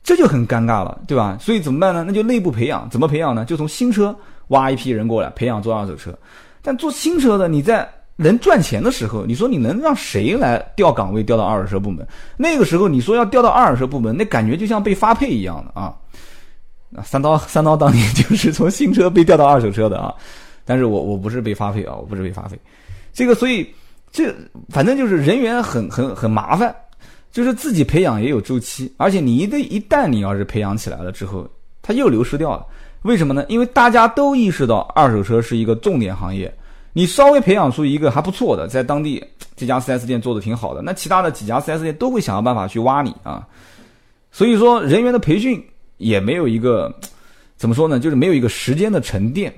[0.04, 1.38] 这就很尴尬了，对吧？
[1.40, 2.04] 所以怎么办呢？
[2.06, 3.46] 那就内部培养，怎么培养呢？
[3.46, 4.16] 就从新车
[4.48, 6.12] 挖一批人过来培养做二手车。
[6.62, 12.06] 但做新车的，你在能赚钱的时候，你说你能让谁来调岗位调到二手车部门？
[12.36, 15.94] 那个时候你说要调到二手车部门，那感觉就像被发配一样的啊！
[16.90, 20.14] 那三刀 三刀当年就是从新车被调到二手车的啊，
[20.66, 22.60] 但是我我不是被发配啊，我不是被发配，
[23.14, 23.68] 这个所以。
[24.14, 24.36] 这
[24.68, 26.76] 反正就是人员很很很麻烦，
[27.32, 31.50] 就是自己培养也有周期，而且你一旦一旦你要是培养起来了之后，
[31.82, 32.66] 它又流失掉了。
[33.04, 33.46] 为什么呢？
[33.48, 36.54] 因为大家都意识到二手车是一个重点行业，
[36.94, 39.24] 你稍微培养出一个还不错的，在当地
[39.56, 43.48] 这家 4S 店做的挺好的，那其他的几家 4S 店都会想要办法去挖你啊。
[44.32, 45.64] 所以说，人员的培训
[45.98, 46.94] 也没有一个
[47.56, 48.00] 怎么说呢？
[48.00, 49.54] 就是没有一个时间的沉淀。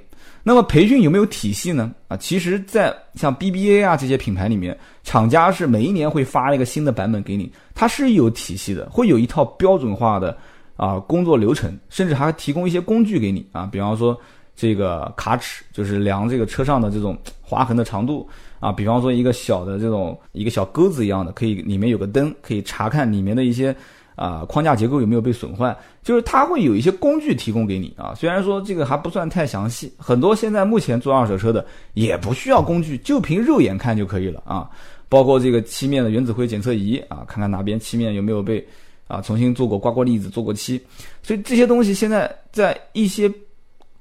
[0.45, 1.89] 那么培训有没有体系呢？
[2.10, 10.38] 啊，其实，在像 BBA 啊这些品牌里面，厂家是每一年会发一个新的版本给你，它是有体系的，会有一套标准化的
[10.75, 14.19] 啊工作流程，甚至还提供一些工具给你啊，比方说
[14.53, 18.27] 这个卡尺，就是量这个车上的这种 划痕的长度
[18.60, 23.73] 啊，比方说一个小的这种一个小钩子一样的，可以里面有个灯，可以查看里面的一些。
[24.15, 25.76] 啊，框架结构有没有被损坏？
[26.04, 28.13] 就是它会有一些工具提供给你啊。
[28.15, 34.69] 虽然说这个还不算太详细，很多现在目前做二手车的也不需要工具，就凭肉眼看就可以了啊。
[35.10, 38.65] 包括这个漆面的原子灰检测仪啊，看看哪边漆面有没有被
[39.08, 40.82] 啊重新做过刮过腻子、做过漆。
[41.21, 43.32] 所以这些东西现在在一些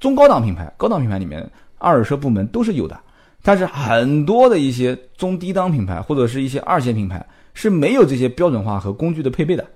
[0.00, 1.46] 中高档品牌、高档品牌里面，
[1.78, 2.98] 二手车部门都是有的。
[3.42, 9.66] 但是很多的一些中低档品牌或者是一些二线品牌是没有这些标准化和工具的配备的。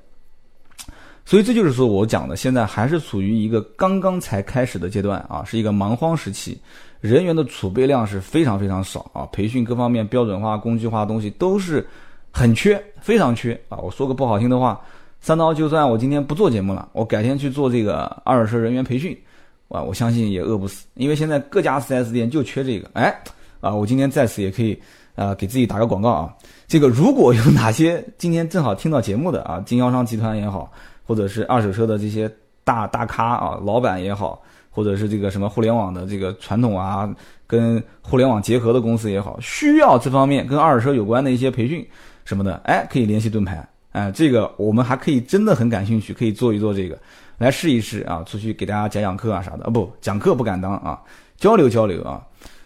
[1.26, 6.56] 所以这就是说我讲的，现在还是处于一个刚刚才开始的阶段啊，是一个蛮荒时期，
[7.00, 11.84] 人员的储备量是非常非常少啊，培训各方面标准化、工具化的东西都是
[12.30, 13.76] 很缺，非常缺啊。
[13.78, 14.80] 我说个不好听的话，
[15.20, 19.18] 三刀就算我今天不做节目了，我改天去做这个二手车人员培训，
[19.66, 22.88] 啊，我相信也饿不死，因为现在各家 4S 店就缺这个。
[22.92, 23.12] 哎，
[23.60, 24.80] 啊，我今天在此也可以
[25.16, 26.32] 啊给自己打个广告啊，
[26.68, 30.70] 这个如果有哪些今天正好听到节目的啊，经销商集团也好。
[31.06, 32.30] 或者是二手车的这些
[32.64, 37.08] 大大咖啊，老板也好，或者是这个什么互联网的这个传统啊，
[37.46, 41.86] 跟互联网结合的公司也好，需要这方面跟二手车有关的一些培训
[42.24, 46.98] 什么的，哎，可以联系盾牌，哎，这个我们还可以真的很感兴趣，可以做一做这个，
[47.38, 51.00] 来试一试啊，出去给大家讲讲课啊啥的，啊不讲课不敢当啊，
[51.36, 52.20] 交流交流啊，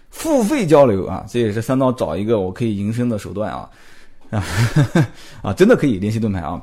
[0.08, 3.68] 付费交流啊，这也是三刀找一个我可以营生的手段啊，
[4.30, 4.42] 啊
[5.42, 6.60] 啊，真的可以联系盾牌啊。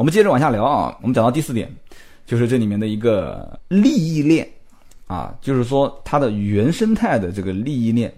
[0.00, 1.70] 我们接着往下聊啊，我们讲到第四点，
[2.24, 4.48] 就是这里面的一个利益链
[5.06, 8.10] 啊，就是说它的原生态的这个利益链。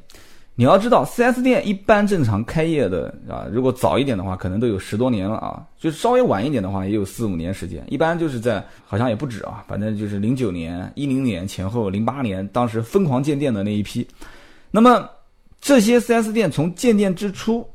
[0.54, 7.84] 你要知道，4S 店一般正常开业的啊，如果早一点的话，可能都有十多年了啊；就稍微晚一点的话，也有四五年时间。
[7.88, 14.06] 一般就是在好像也不止啊，反正就是零九年、一零年前后，零八年当时疯狂建店的那一批。
[14.70, 15.10] 那么
[15.60, 17.66] 这些 4S 店从建店之初，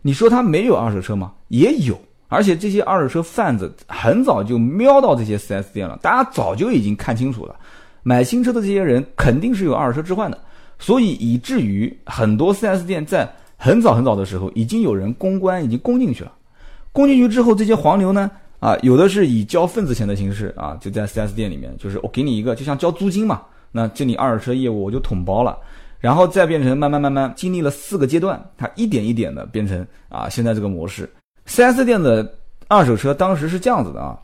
[0.00, 1.32] 你说它没有二手车吗？
[1.48, 2.00] 也有。
[2.28, 7.56] 而且这些二手车贩子很早就瞄到这些 4S 店了，大家早就已经看清楚了，
[8.02, 10.38] 买新车的这些人肯定是有二手车置换的，
[10.78, 16.32] 所以以至于很多 4S 店在很早很早的时候，已经有人公关已经攻进去了。
[16.92, 25.56] 攻进去之后，这些黄牛呢，啊，有的是以交份子钱的形式啊，就在 4S 店里面，就是我给你一个，就像交租金嘛，那这里二手车业务我就统包了，
[25.98, 31.08] 然后再变成慢慢慢慢经历了四个阶段，它一点一点的变成啊现在这个模式。
[31.48, 32.34] 4S 店的
[32.68, 34.16] 二手车当时是这样子的啊，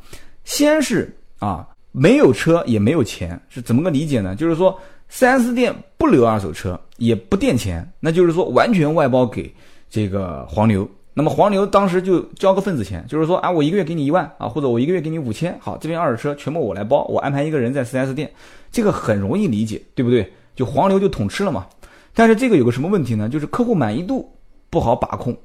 [0.45, 4.37] 先是啊没有车也没有钱，是怎么个理解呢？
[4.37, 4.79] 就是说
[5.11, 9.53] 4S 店不留二手车，也不垫钱，那就是说完全外包给
[9.89, 10.89] 这个黄牛。
[11.17, 18.31] 那么黄牛当时就交个份子钱，就是说啊我一个月给你一万啊，或者我一个月给你五千，好这边二手车全部我来包，我安排一个人在 4S 店，
[18.71, 20.31] 这个很容易理解，对不对？
[20.57, 21.67] 就黄牛就统吃了嘛。
[22.13, 23.29] 但是这个有个什么问题呢？
[23.29, 24.31] 就是客户满意度
[24.69, 25.37] 不好把控。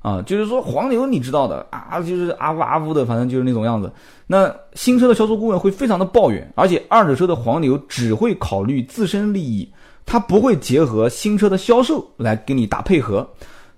[0.00, 3.92] 啊，就是说黄牛你知道的啊，就是阿呜阿呜的，反正就是那种样子。
[4.26, 9.68] 那新车的销售顾问会非常的抱怨，而且二手车的黄牛只会考虑自身利益，
[10.06, 13.28] 他不会结合新车的销售来给你打配合。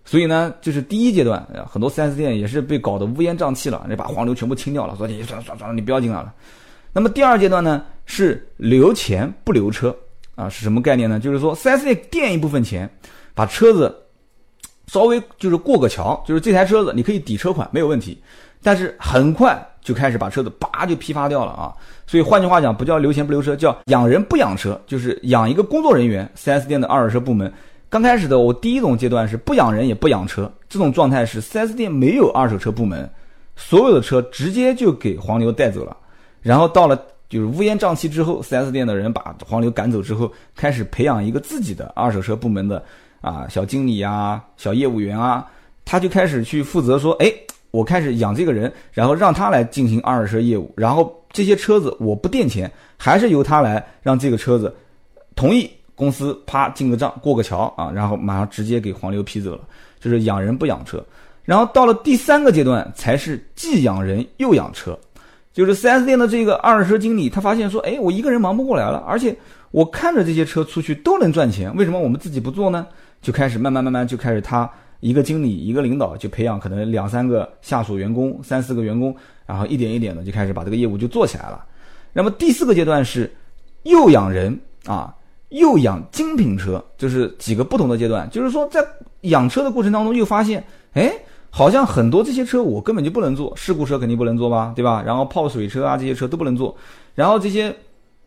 [0.04, 6.32] 所以呢，就是第一阶段，很多 4S 店也是被搞得乌烟瘴气了，你把黄牛全部清掉了，说你算了算了算了，你不要进来了。
[6.92, 9.94] 那么第二阶段呢，是留钱不留车
[10.34, 11.18] 啊，是什么概念呢？
[11.18, 12.90] 就是说 4S 店垫一部分钱，
[13.34, 13.94] 把车子。
[14.90, 18.20] 稍微就是过个桥，就是这台车子你可以抵车款没有问题，
[18.60, 21.72] 但是很快就开始把车子叭就批发掉了啊！
[22.08, 26.28] 所以换句话讲，不叫留钱不留车，叫养人不养车，就是养一个工作人员。
[26.36, 27.52] 4S 店的二手车部门
[27.88, 33.08] 刚开始的我第一种阶段是不养人也不养车，这种状态是 4S 店没有二手车部门，
[33.54, 35.96] 所有的车直接就给黄牛带走了。
[36.42, 42.82] 然后到了就是乌烟瘴气之后，4S 店的人把黄牛赶走之后，开始培养一个自己的二手车部门的。
[43.20, 45.46] 啊，小经理啊，小业务员啊，
[45.84, 47.32] 他就开始去负责说，哎，
[47.70, 54.74] 我开始养这个人，然后让他来进行二手车业务，然后这些车子我不垫钱，还是由他来让这个车子
[55.34, 59.60] 同意公司啪进个账过个桥啊，然后马上直接给黄牛批走了，
[60.00, 61.04] 就是养人不养车。
[61.44, 64.96] 然后到了第三个阶段，才是既养人又养车，
[65.52, 69.36] 就是 4S 店的这个二手车经理，他发现说，哎，我一个人忙不过来了，而且
[69.72, 72.86] 我看着这些车出去都能赚钱，为什么我们自己不做呢？
[73.20, 79.14] 就开始慢慢慢慢就开始他一个经理一个领导就培养可能两三个下属员工，三四个员工，
[79.46, 81.64] 然后一点一点的就开始把这个业务就做起来了。
[82.12, 83.30] 那么第四个阶段是
[83.84, 85.14] 又养人啊，
[85.50, 88.84] 又养精品车，就是几个不同的阶段，就是说在
[89.22, 91.12] 养车的过程当中又发现，哎。
[91.52, 95.02] 好像很多这些车我根本就不能做，事故车肯定不能做吧，对吧？
[95.04, 96.72] 然后泡水车啊这些车都不能做，
[97.16, 97.74] 然后这些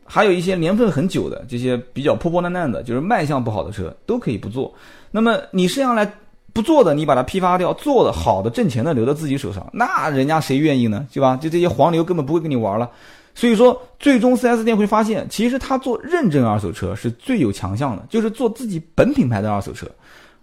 [0.06, 4.74] 还有一些年份很久的这些比较破破烂烂的，就是卖相不好的车都可以不做。
[5.12, 6.12] 那么你剩下来
[6.52, 11.08] 不做的，你把它批发掉，做的好的挣钱的留到自己手上，那人家谁愿意呢？
[11.12, 11.38] 对吧？
[11.38, 12.90] 就这些黄牛根本不会跟你玩了。
[13.36, 19.88] 所以说，最终 4S 店会发现，其实他做认证二手车是最有强项的，就是做自己本品牌的二手车，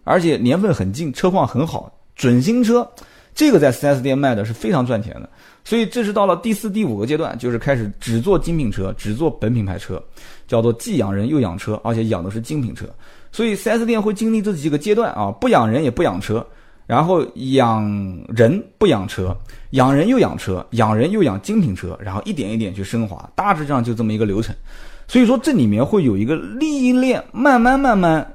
[0.02, 1.92] 而且年份很近，车况很好。
[2.16, 2.86] 准新车，
[3.34, 5.28] 这个在 4S 店卖的是非常赚钱的，
[5.64, 10.02] 所以这是到了第四、第五个阶段，就是开始只做精品车，只做本品牌车，
[10.46, 12.86] 叫做既养人又养车，而且养的是精品车。
[13.32, 16.44] 所以 4S 店会经历这几个阶段啊，不养人也不养车，
[16.86, 17.88] 然后养
[18.28, 19.34] 人不养车，
[19.70, 24.54] 养人又养车，养人又养精品车，然后一点一点去升华，大致上就这么一个流程。
[25.06, 28.26] 所以说这里面会有一个利益链，慢慢慢慢，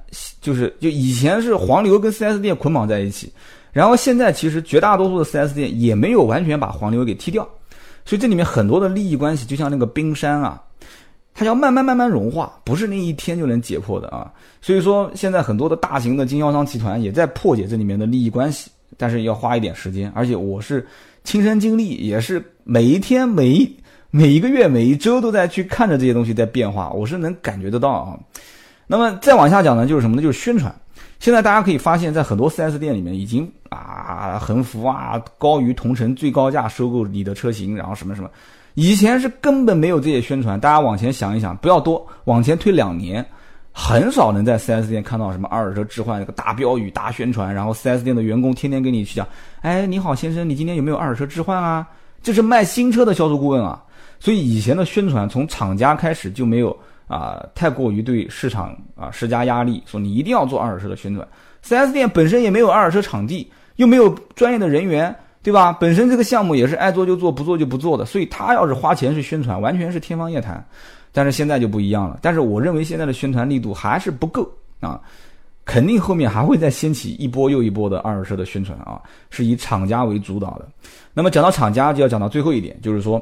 [0.41, 3.31] 就是就以前是黄牛跟 4S 店捆绑在一起。
[3.75, 7.45] 然后现在其实绝大多数的 4S 店也没有完全把黄牛给踢掉，
[8.05, 10.63] 所以这里面很多的利益关系就像那个冰山啊，
[11.33, 14.31] 它要慢慢慢慢融化，不是那一天就能解破的啊。
[14.61, 20.09] 所以说现在很多的大型的经销商集团也在破解这里面的利益关系，但是要花一点时间。
[20.15, 20.87] 而且我是
[21.25, 23.77] 亲身经历，也是每一天、每一
[24.09, 28.17] 每一个月、每一周都在去看着这些东西在变化，我是能感觉得到啊。
[28.87, 30.21] 那么再往下讲呢，就是什么呢？
[30.21, 30.73] 就是宣传。
[31.19, 38.29] 现在大家可以发现，在很多 4S 店里面，已经啊横幅啊高于同城最高价收购你的车型，然后什么什么，
[38.75, 40.59] 以前是根本没有这些宣传。
[40.59, 43.25] 大家往前想一想，不要多，往前推两年，
[43.71, 49.27] 很少能在 4S 店看到什么二手车置换那个大标语、大宣传，然后 4S 店的员工天天跟你去讲，
[49.61, 51.87] 哎，你好先生，你今天有没有二手车置换啊？
[52.21, 53.81] 这是卖新车的销售顾问啊。
[54.19, 56.77] 所以以前的宣传从厂家开始就没有。
[57.07, 61.27] 啊，太过于对市场啊施加压力，说你一定要做二手车的宣传。
[61.63, 65.71] 4S 店本身也没有二手车场地，又没有专业的人员，对吧？
[65.79, 70.63] 本身这个项目也是爱做就做，不做就不做的，所以他要是花钱去宣传，完全是天方夜谭。
[71.11, 72.19] 但是现在就不一样了。
[72.21, 74.47] 但是我认为现在的宣传力度还是不够
[74.79, 74.99] 啊，
[75.63, 80.67] 肯定后面还会再掀起一波又一波的二手车的宣传啊，是以厂家为主导的。
[81.13, 83.21] 那么讲到厂家，就要讲到最后一点，就是说。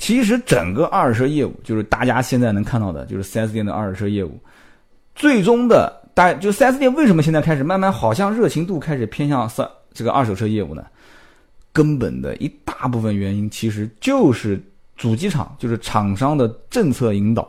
[0.00, 4.36] 其实整个二手车业务，就是大家现在能看到的，就是 4S 店的二手车业务。
[5.14, 10.82] 最终的，大就 4S 店为什么现在开始慢慢好像热情度开始偏向三这个二手车业务呢？
[11.72, 14.60] 根本的一大部分原因其实就是
[14.96, 17.48] 主机厂，就是厂商的政策引导。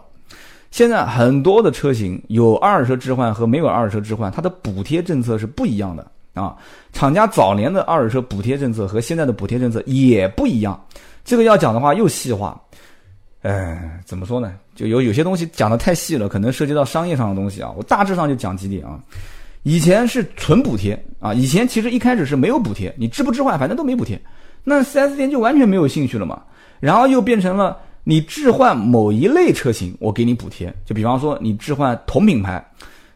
[0.71, 6.56] 现在很多的车型有二手车置换和没有二手车置换，它的补贴政策是不一样的啊。
[6.94, 10.80] 厂家早年的二手车补贴政策和现在的补贴政策也不一样。
[11.24, 12.60] 这个要讲的话又细化，
[13.44, 14.54] 嗯，怎么说呢？
[14.76, 17.72] 就有有些东西讲的太细了，可能涉及到商业上的东西啊。
[17.78, 19.00] 我大致上就讲几点啊。
[19.63, 24.20] 以前是纯补贴啊，以前其实一开始是没有补贴，你置不置换反正都没补贴，
[24.63, 26.41] 那 4S 店就完全没有兴趣了嘛。
[26.80, 30.74] 然后又变成了你置换某一类车型，我给你补贴。
[30.84, 32.65] 就比方说你置换同品牌，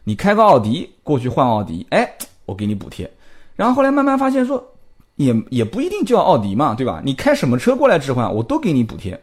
[0.04, 2.08] 你开个奥迪过去换奥迪，哎，
[2.46, 3.10] 我给你补贴。
[3.54, 4.72] 然后后来慢慢发现说。
[5.16, 7.00] 也也不一定叫奥迪嘛，对吧？
[7.02, 9.18] 你开什么车过来置换，我都给你补贴。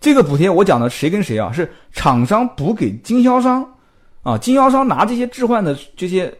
[0.00, 1.52] 这个补贴我讲的谁跟谁啊？
[1.52, 3.62] 是厂商补给经销商，
[4.22, 6.32] 啊，经销商拿这些置换的这些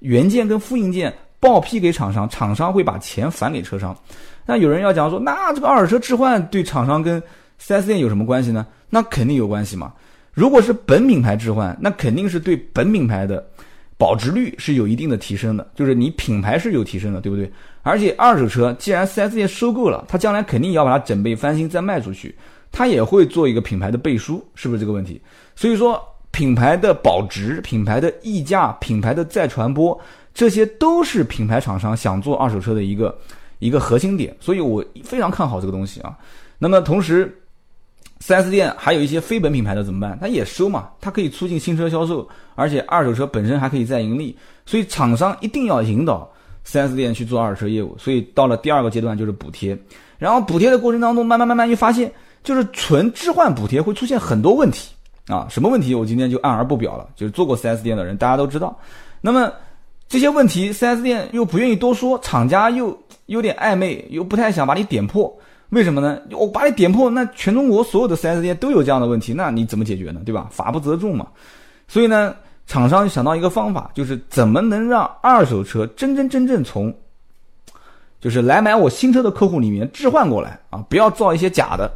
[0.00, 3.96] 原件跟复印件报批给厂商，厂商会把钱返给车商。
[4.44, 7.18] 那有人要讲说，那这个二手车置换对厂商跟
[7.62, 8.66] 4S 店有什么关系呢？
[8.90, 9.90] 那肯定有关系嘛。
[10.34, 13.42] 如果是本品牌置换，那肯定是对本品牌的。
[14.00, 17.52] 保值率是有一定的提升的，就是你品牌是有提升的，对不对？
[17.82, 22.34] 而且二手车既然 4S 店收购了，它将来肯定要把它整备翻新再卖出去，
[22.72, 25.20] 它也会做一个品牌的背书，是不是这个问题？
[25.54, 30.00] 所以说品牌的保值、品牌的溢价、品牌的再传播，
[30.32, 33.14] 这些都是品牌厂商想做二手车的一个
[33.58, 36.16] 一个核心点，所以我非常看好这个东西啊。
[36.58, 37.36] 那么同时。
[38.22, 40.18] 4S 店还有一些非本品牌的怎么办？
[40.20, 46.30] 它也收嘛，它可以促进新车销售，而且二手车本身还可以再盈利，所以厂商一定要引导
[46.66, 47.96] 4S 店去做二手车业务。
[47.98, 49.76] 所以到了第二个阶段就是补贴，
[50.18, 52.12] 然后补贴的过程当中，慢慢慢慢就发现，
[52.44, 54.92] 就是纯置换补贴会出现很多问题
[55.26, 55.94] 啊，什么问题？
[55.94, 57.08] 我今天就按而不表了。
[57.16, 58.78] 就是做过 4S 店的人，大家都知道。
[59.22, 59.50] 那么
[60.08, 62.96] 这些问题，4S 店又不愿意多说，厂家又
[63.26, 65.34] 有点暧昧，又不太想把你点破。
[65.70, 66.20] 为什么呢？
[66.32, 70.20] 我把你点破，那全中国所有的 4S 店都有这样的问题，那你怎么解决呢？
[70.26, 70.48] 对吧？
[70.50, 71.28] 法不责众嘛。
[71.86, 72.34] 所以呢，
[72.66, 76.92] 厂商想到一个方法，就是怎么能让二手车真真正正从，
[78.20, 81.88] 就是来买我新车的客户里面置换过来啊，不要造一些假的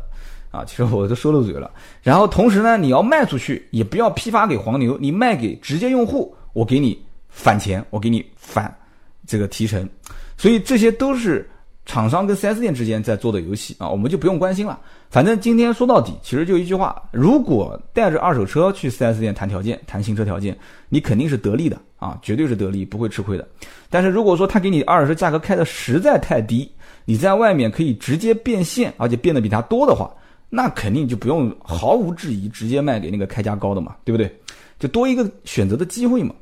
[0.52, 0.64] 啊。
[0.64, 1.68] 其实我都说漏嘴了。
[2.00, 6.96] 然后同时呢，你要卖出去，也不要批发给黄牛，你卖给直接用户，我给你
[7.28, 8.72] 返钱，我给你返
[9.26, 9.88] 这个提成。
[10.36, 11.50] 所以这些都是。
[11.86, 14.80] 厂商跟 4S 店之间在做的游戏啊，我们就不用关心了。
[15.10, 20.56] 反正今天说到底，其实就一句话：如果带着二手车去 4S 店谈条件、谈新车条件，
[20.88, 23.46] 你肯定是得利的啊，绝对是得利，不会吃亏的。
[23.90, 26.70] 但是如果说他给你二手车价格开的实在太低，
[27.04, 30.10] 你在外面可以直接变现，而且变得比他多的话，
[30.48, 34.34] 那肯定就不用毫无质疑直接卖给那个开价高的嘛，对不对？
[34.78, 36.34] 就多一个选择的机会嘛。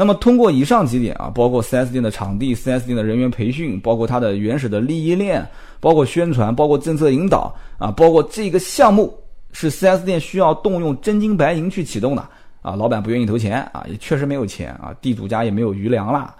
[0.00, 5.44] 那么通过以上几点啊，包括 4S 店的场地、4S 店的人员培训，包括它的原始的利益链，
[5.80, 9.12] 包括宣传，包括政策引导啊，包括这个项目
[9.50, 12.22] 是 4S 店需要动用真金白银去启动的
[12.62, 16.32] 啊，老板不愿意投钱啊，也确实没有钱啊，地主家也没有余粮啦，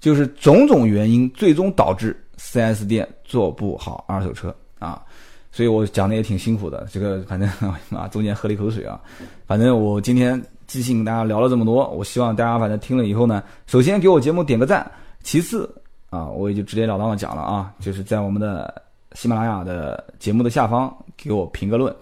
[0.00, 5.02] 就是种种原因，最终导致 4S 店做不好二手车啊，
[5.50, 7.46] 所以我讲的也挺辛苦的，这个反正
[7.92, 8.98] 啊中间喝了一口水啊，
[9.46, 10.42] 反正我今天。
[10.66, 14.90] 即兴跟大家聊了这么多，我希望大家反正听了以后呢，首先给我节目点个赞，
[15.22, 15.68] 其次
[16.10, 18.82] 啊，我也就直截了当的讲了啊，就是在我们的
[19.12, 21.94] 喜马拉雅的节目的下方给我评个论。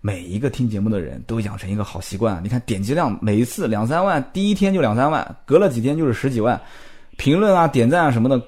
[0.00, 6.58] 每一个听节目的人都养成一个好习惯，你看点击量每一次两三万，第一天就两三万，隔了几天就是十几万，
[7.18, 8.40] 评论啊、点赞啊什么的。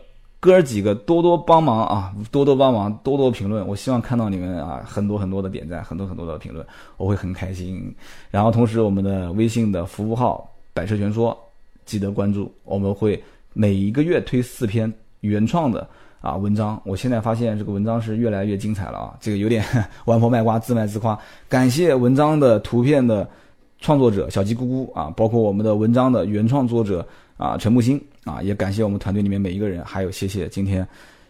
[0.43, 3.64] 哥儿几个多多帮忙啊，多多帮忙，多多评论。
[3.64, 6.66] 我希望看到你们啊，很多很多的点赞，很多很多的评论，
[6.97, 7.95] 我会很开心。
[8.28, 11.38] 然后同时，我们的微信的服务号“百车全说”，
[11.86, 12.53] 记得关注。
[12.64, 13.22] 我们会
[13.53, 15.88] 每一个月推四篇原创的
[16.20, 16.82] 啊文章。
[16.84, 19.64] 我现在发现这个文章是越来越精彩了啊，这个有点
[20.07, 21.16] 玩婆卖瓜，自卖自夸。
[21.49, 23.30] 感谢文章的图片的
[23.78, 27.07] 创作者小鸡咕咕啊，包括我们的文章的原创作者。
[27.38, 30.87] 啊，陈木星啊，也感谢我们团队里面每一个人，还有谢谢今天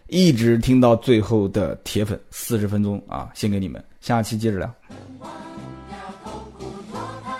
[0.07, 4.73] 一直听到最后的铁粉，四十分钟啊，献给你们，下期接着聊。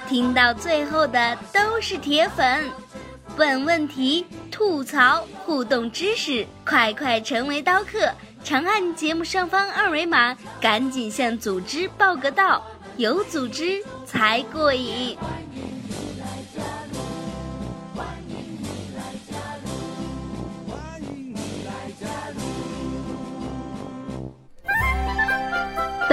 [0.10, 2.64] 听到最后的都是铁粉，
[3.38, 8.12] 问问题、吐槽、互动知识，快快成为刀客！
[8.44, 12.62] 长按节目上方二维码，赶紧向组织报个到，
[12.98, 15.18] 有组织才过瘾。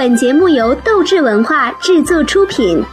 [0.01, 2.83] 本节目由斗志文化制作出品。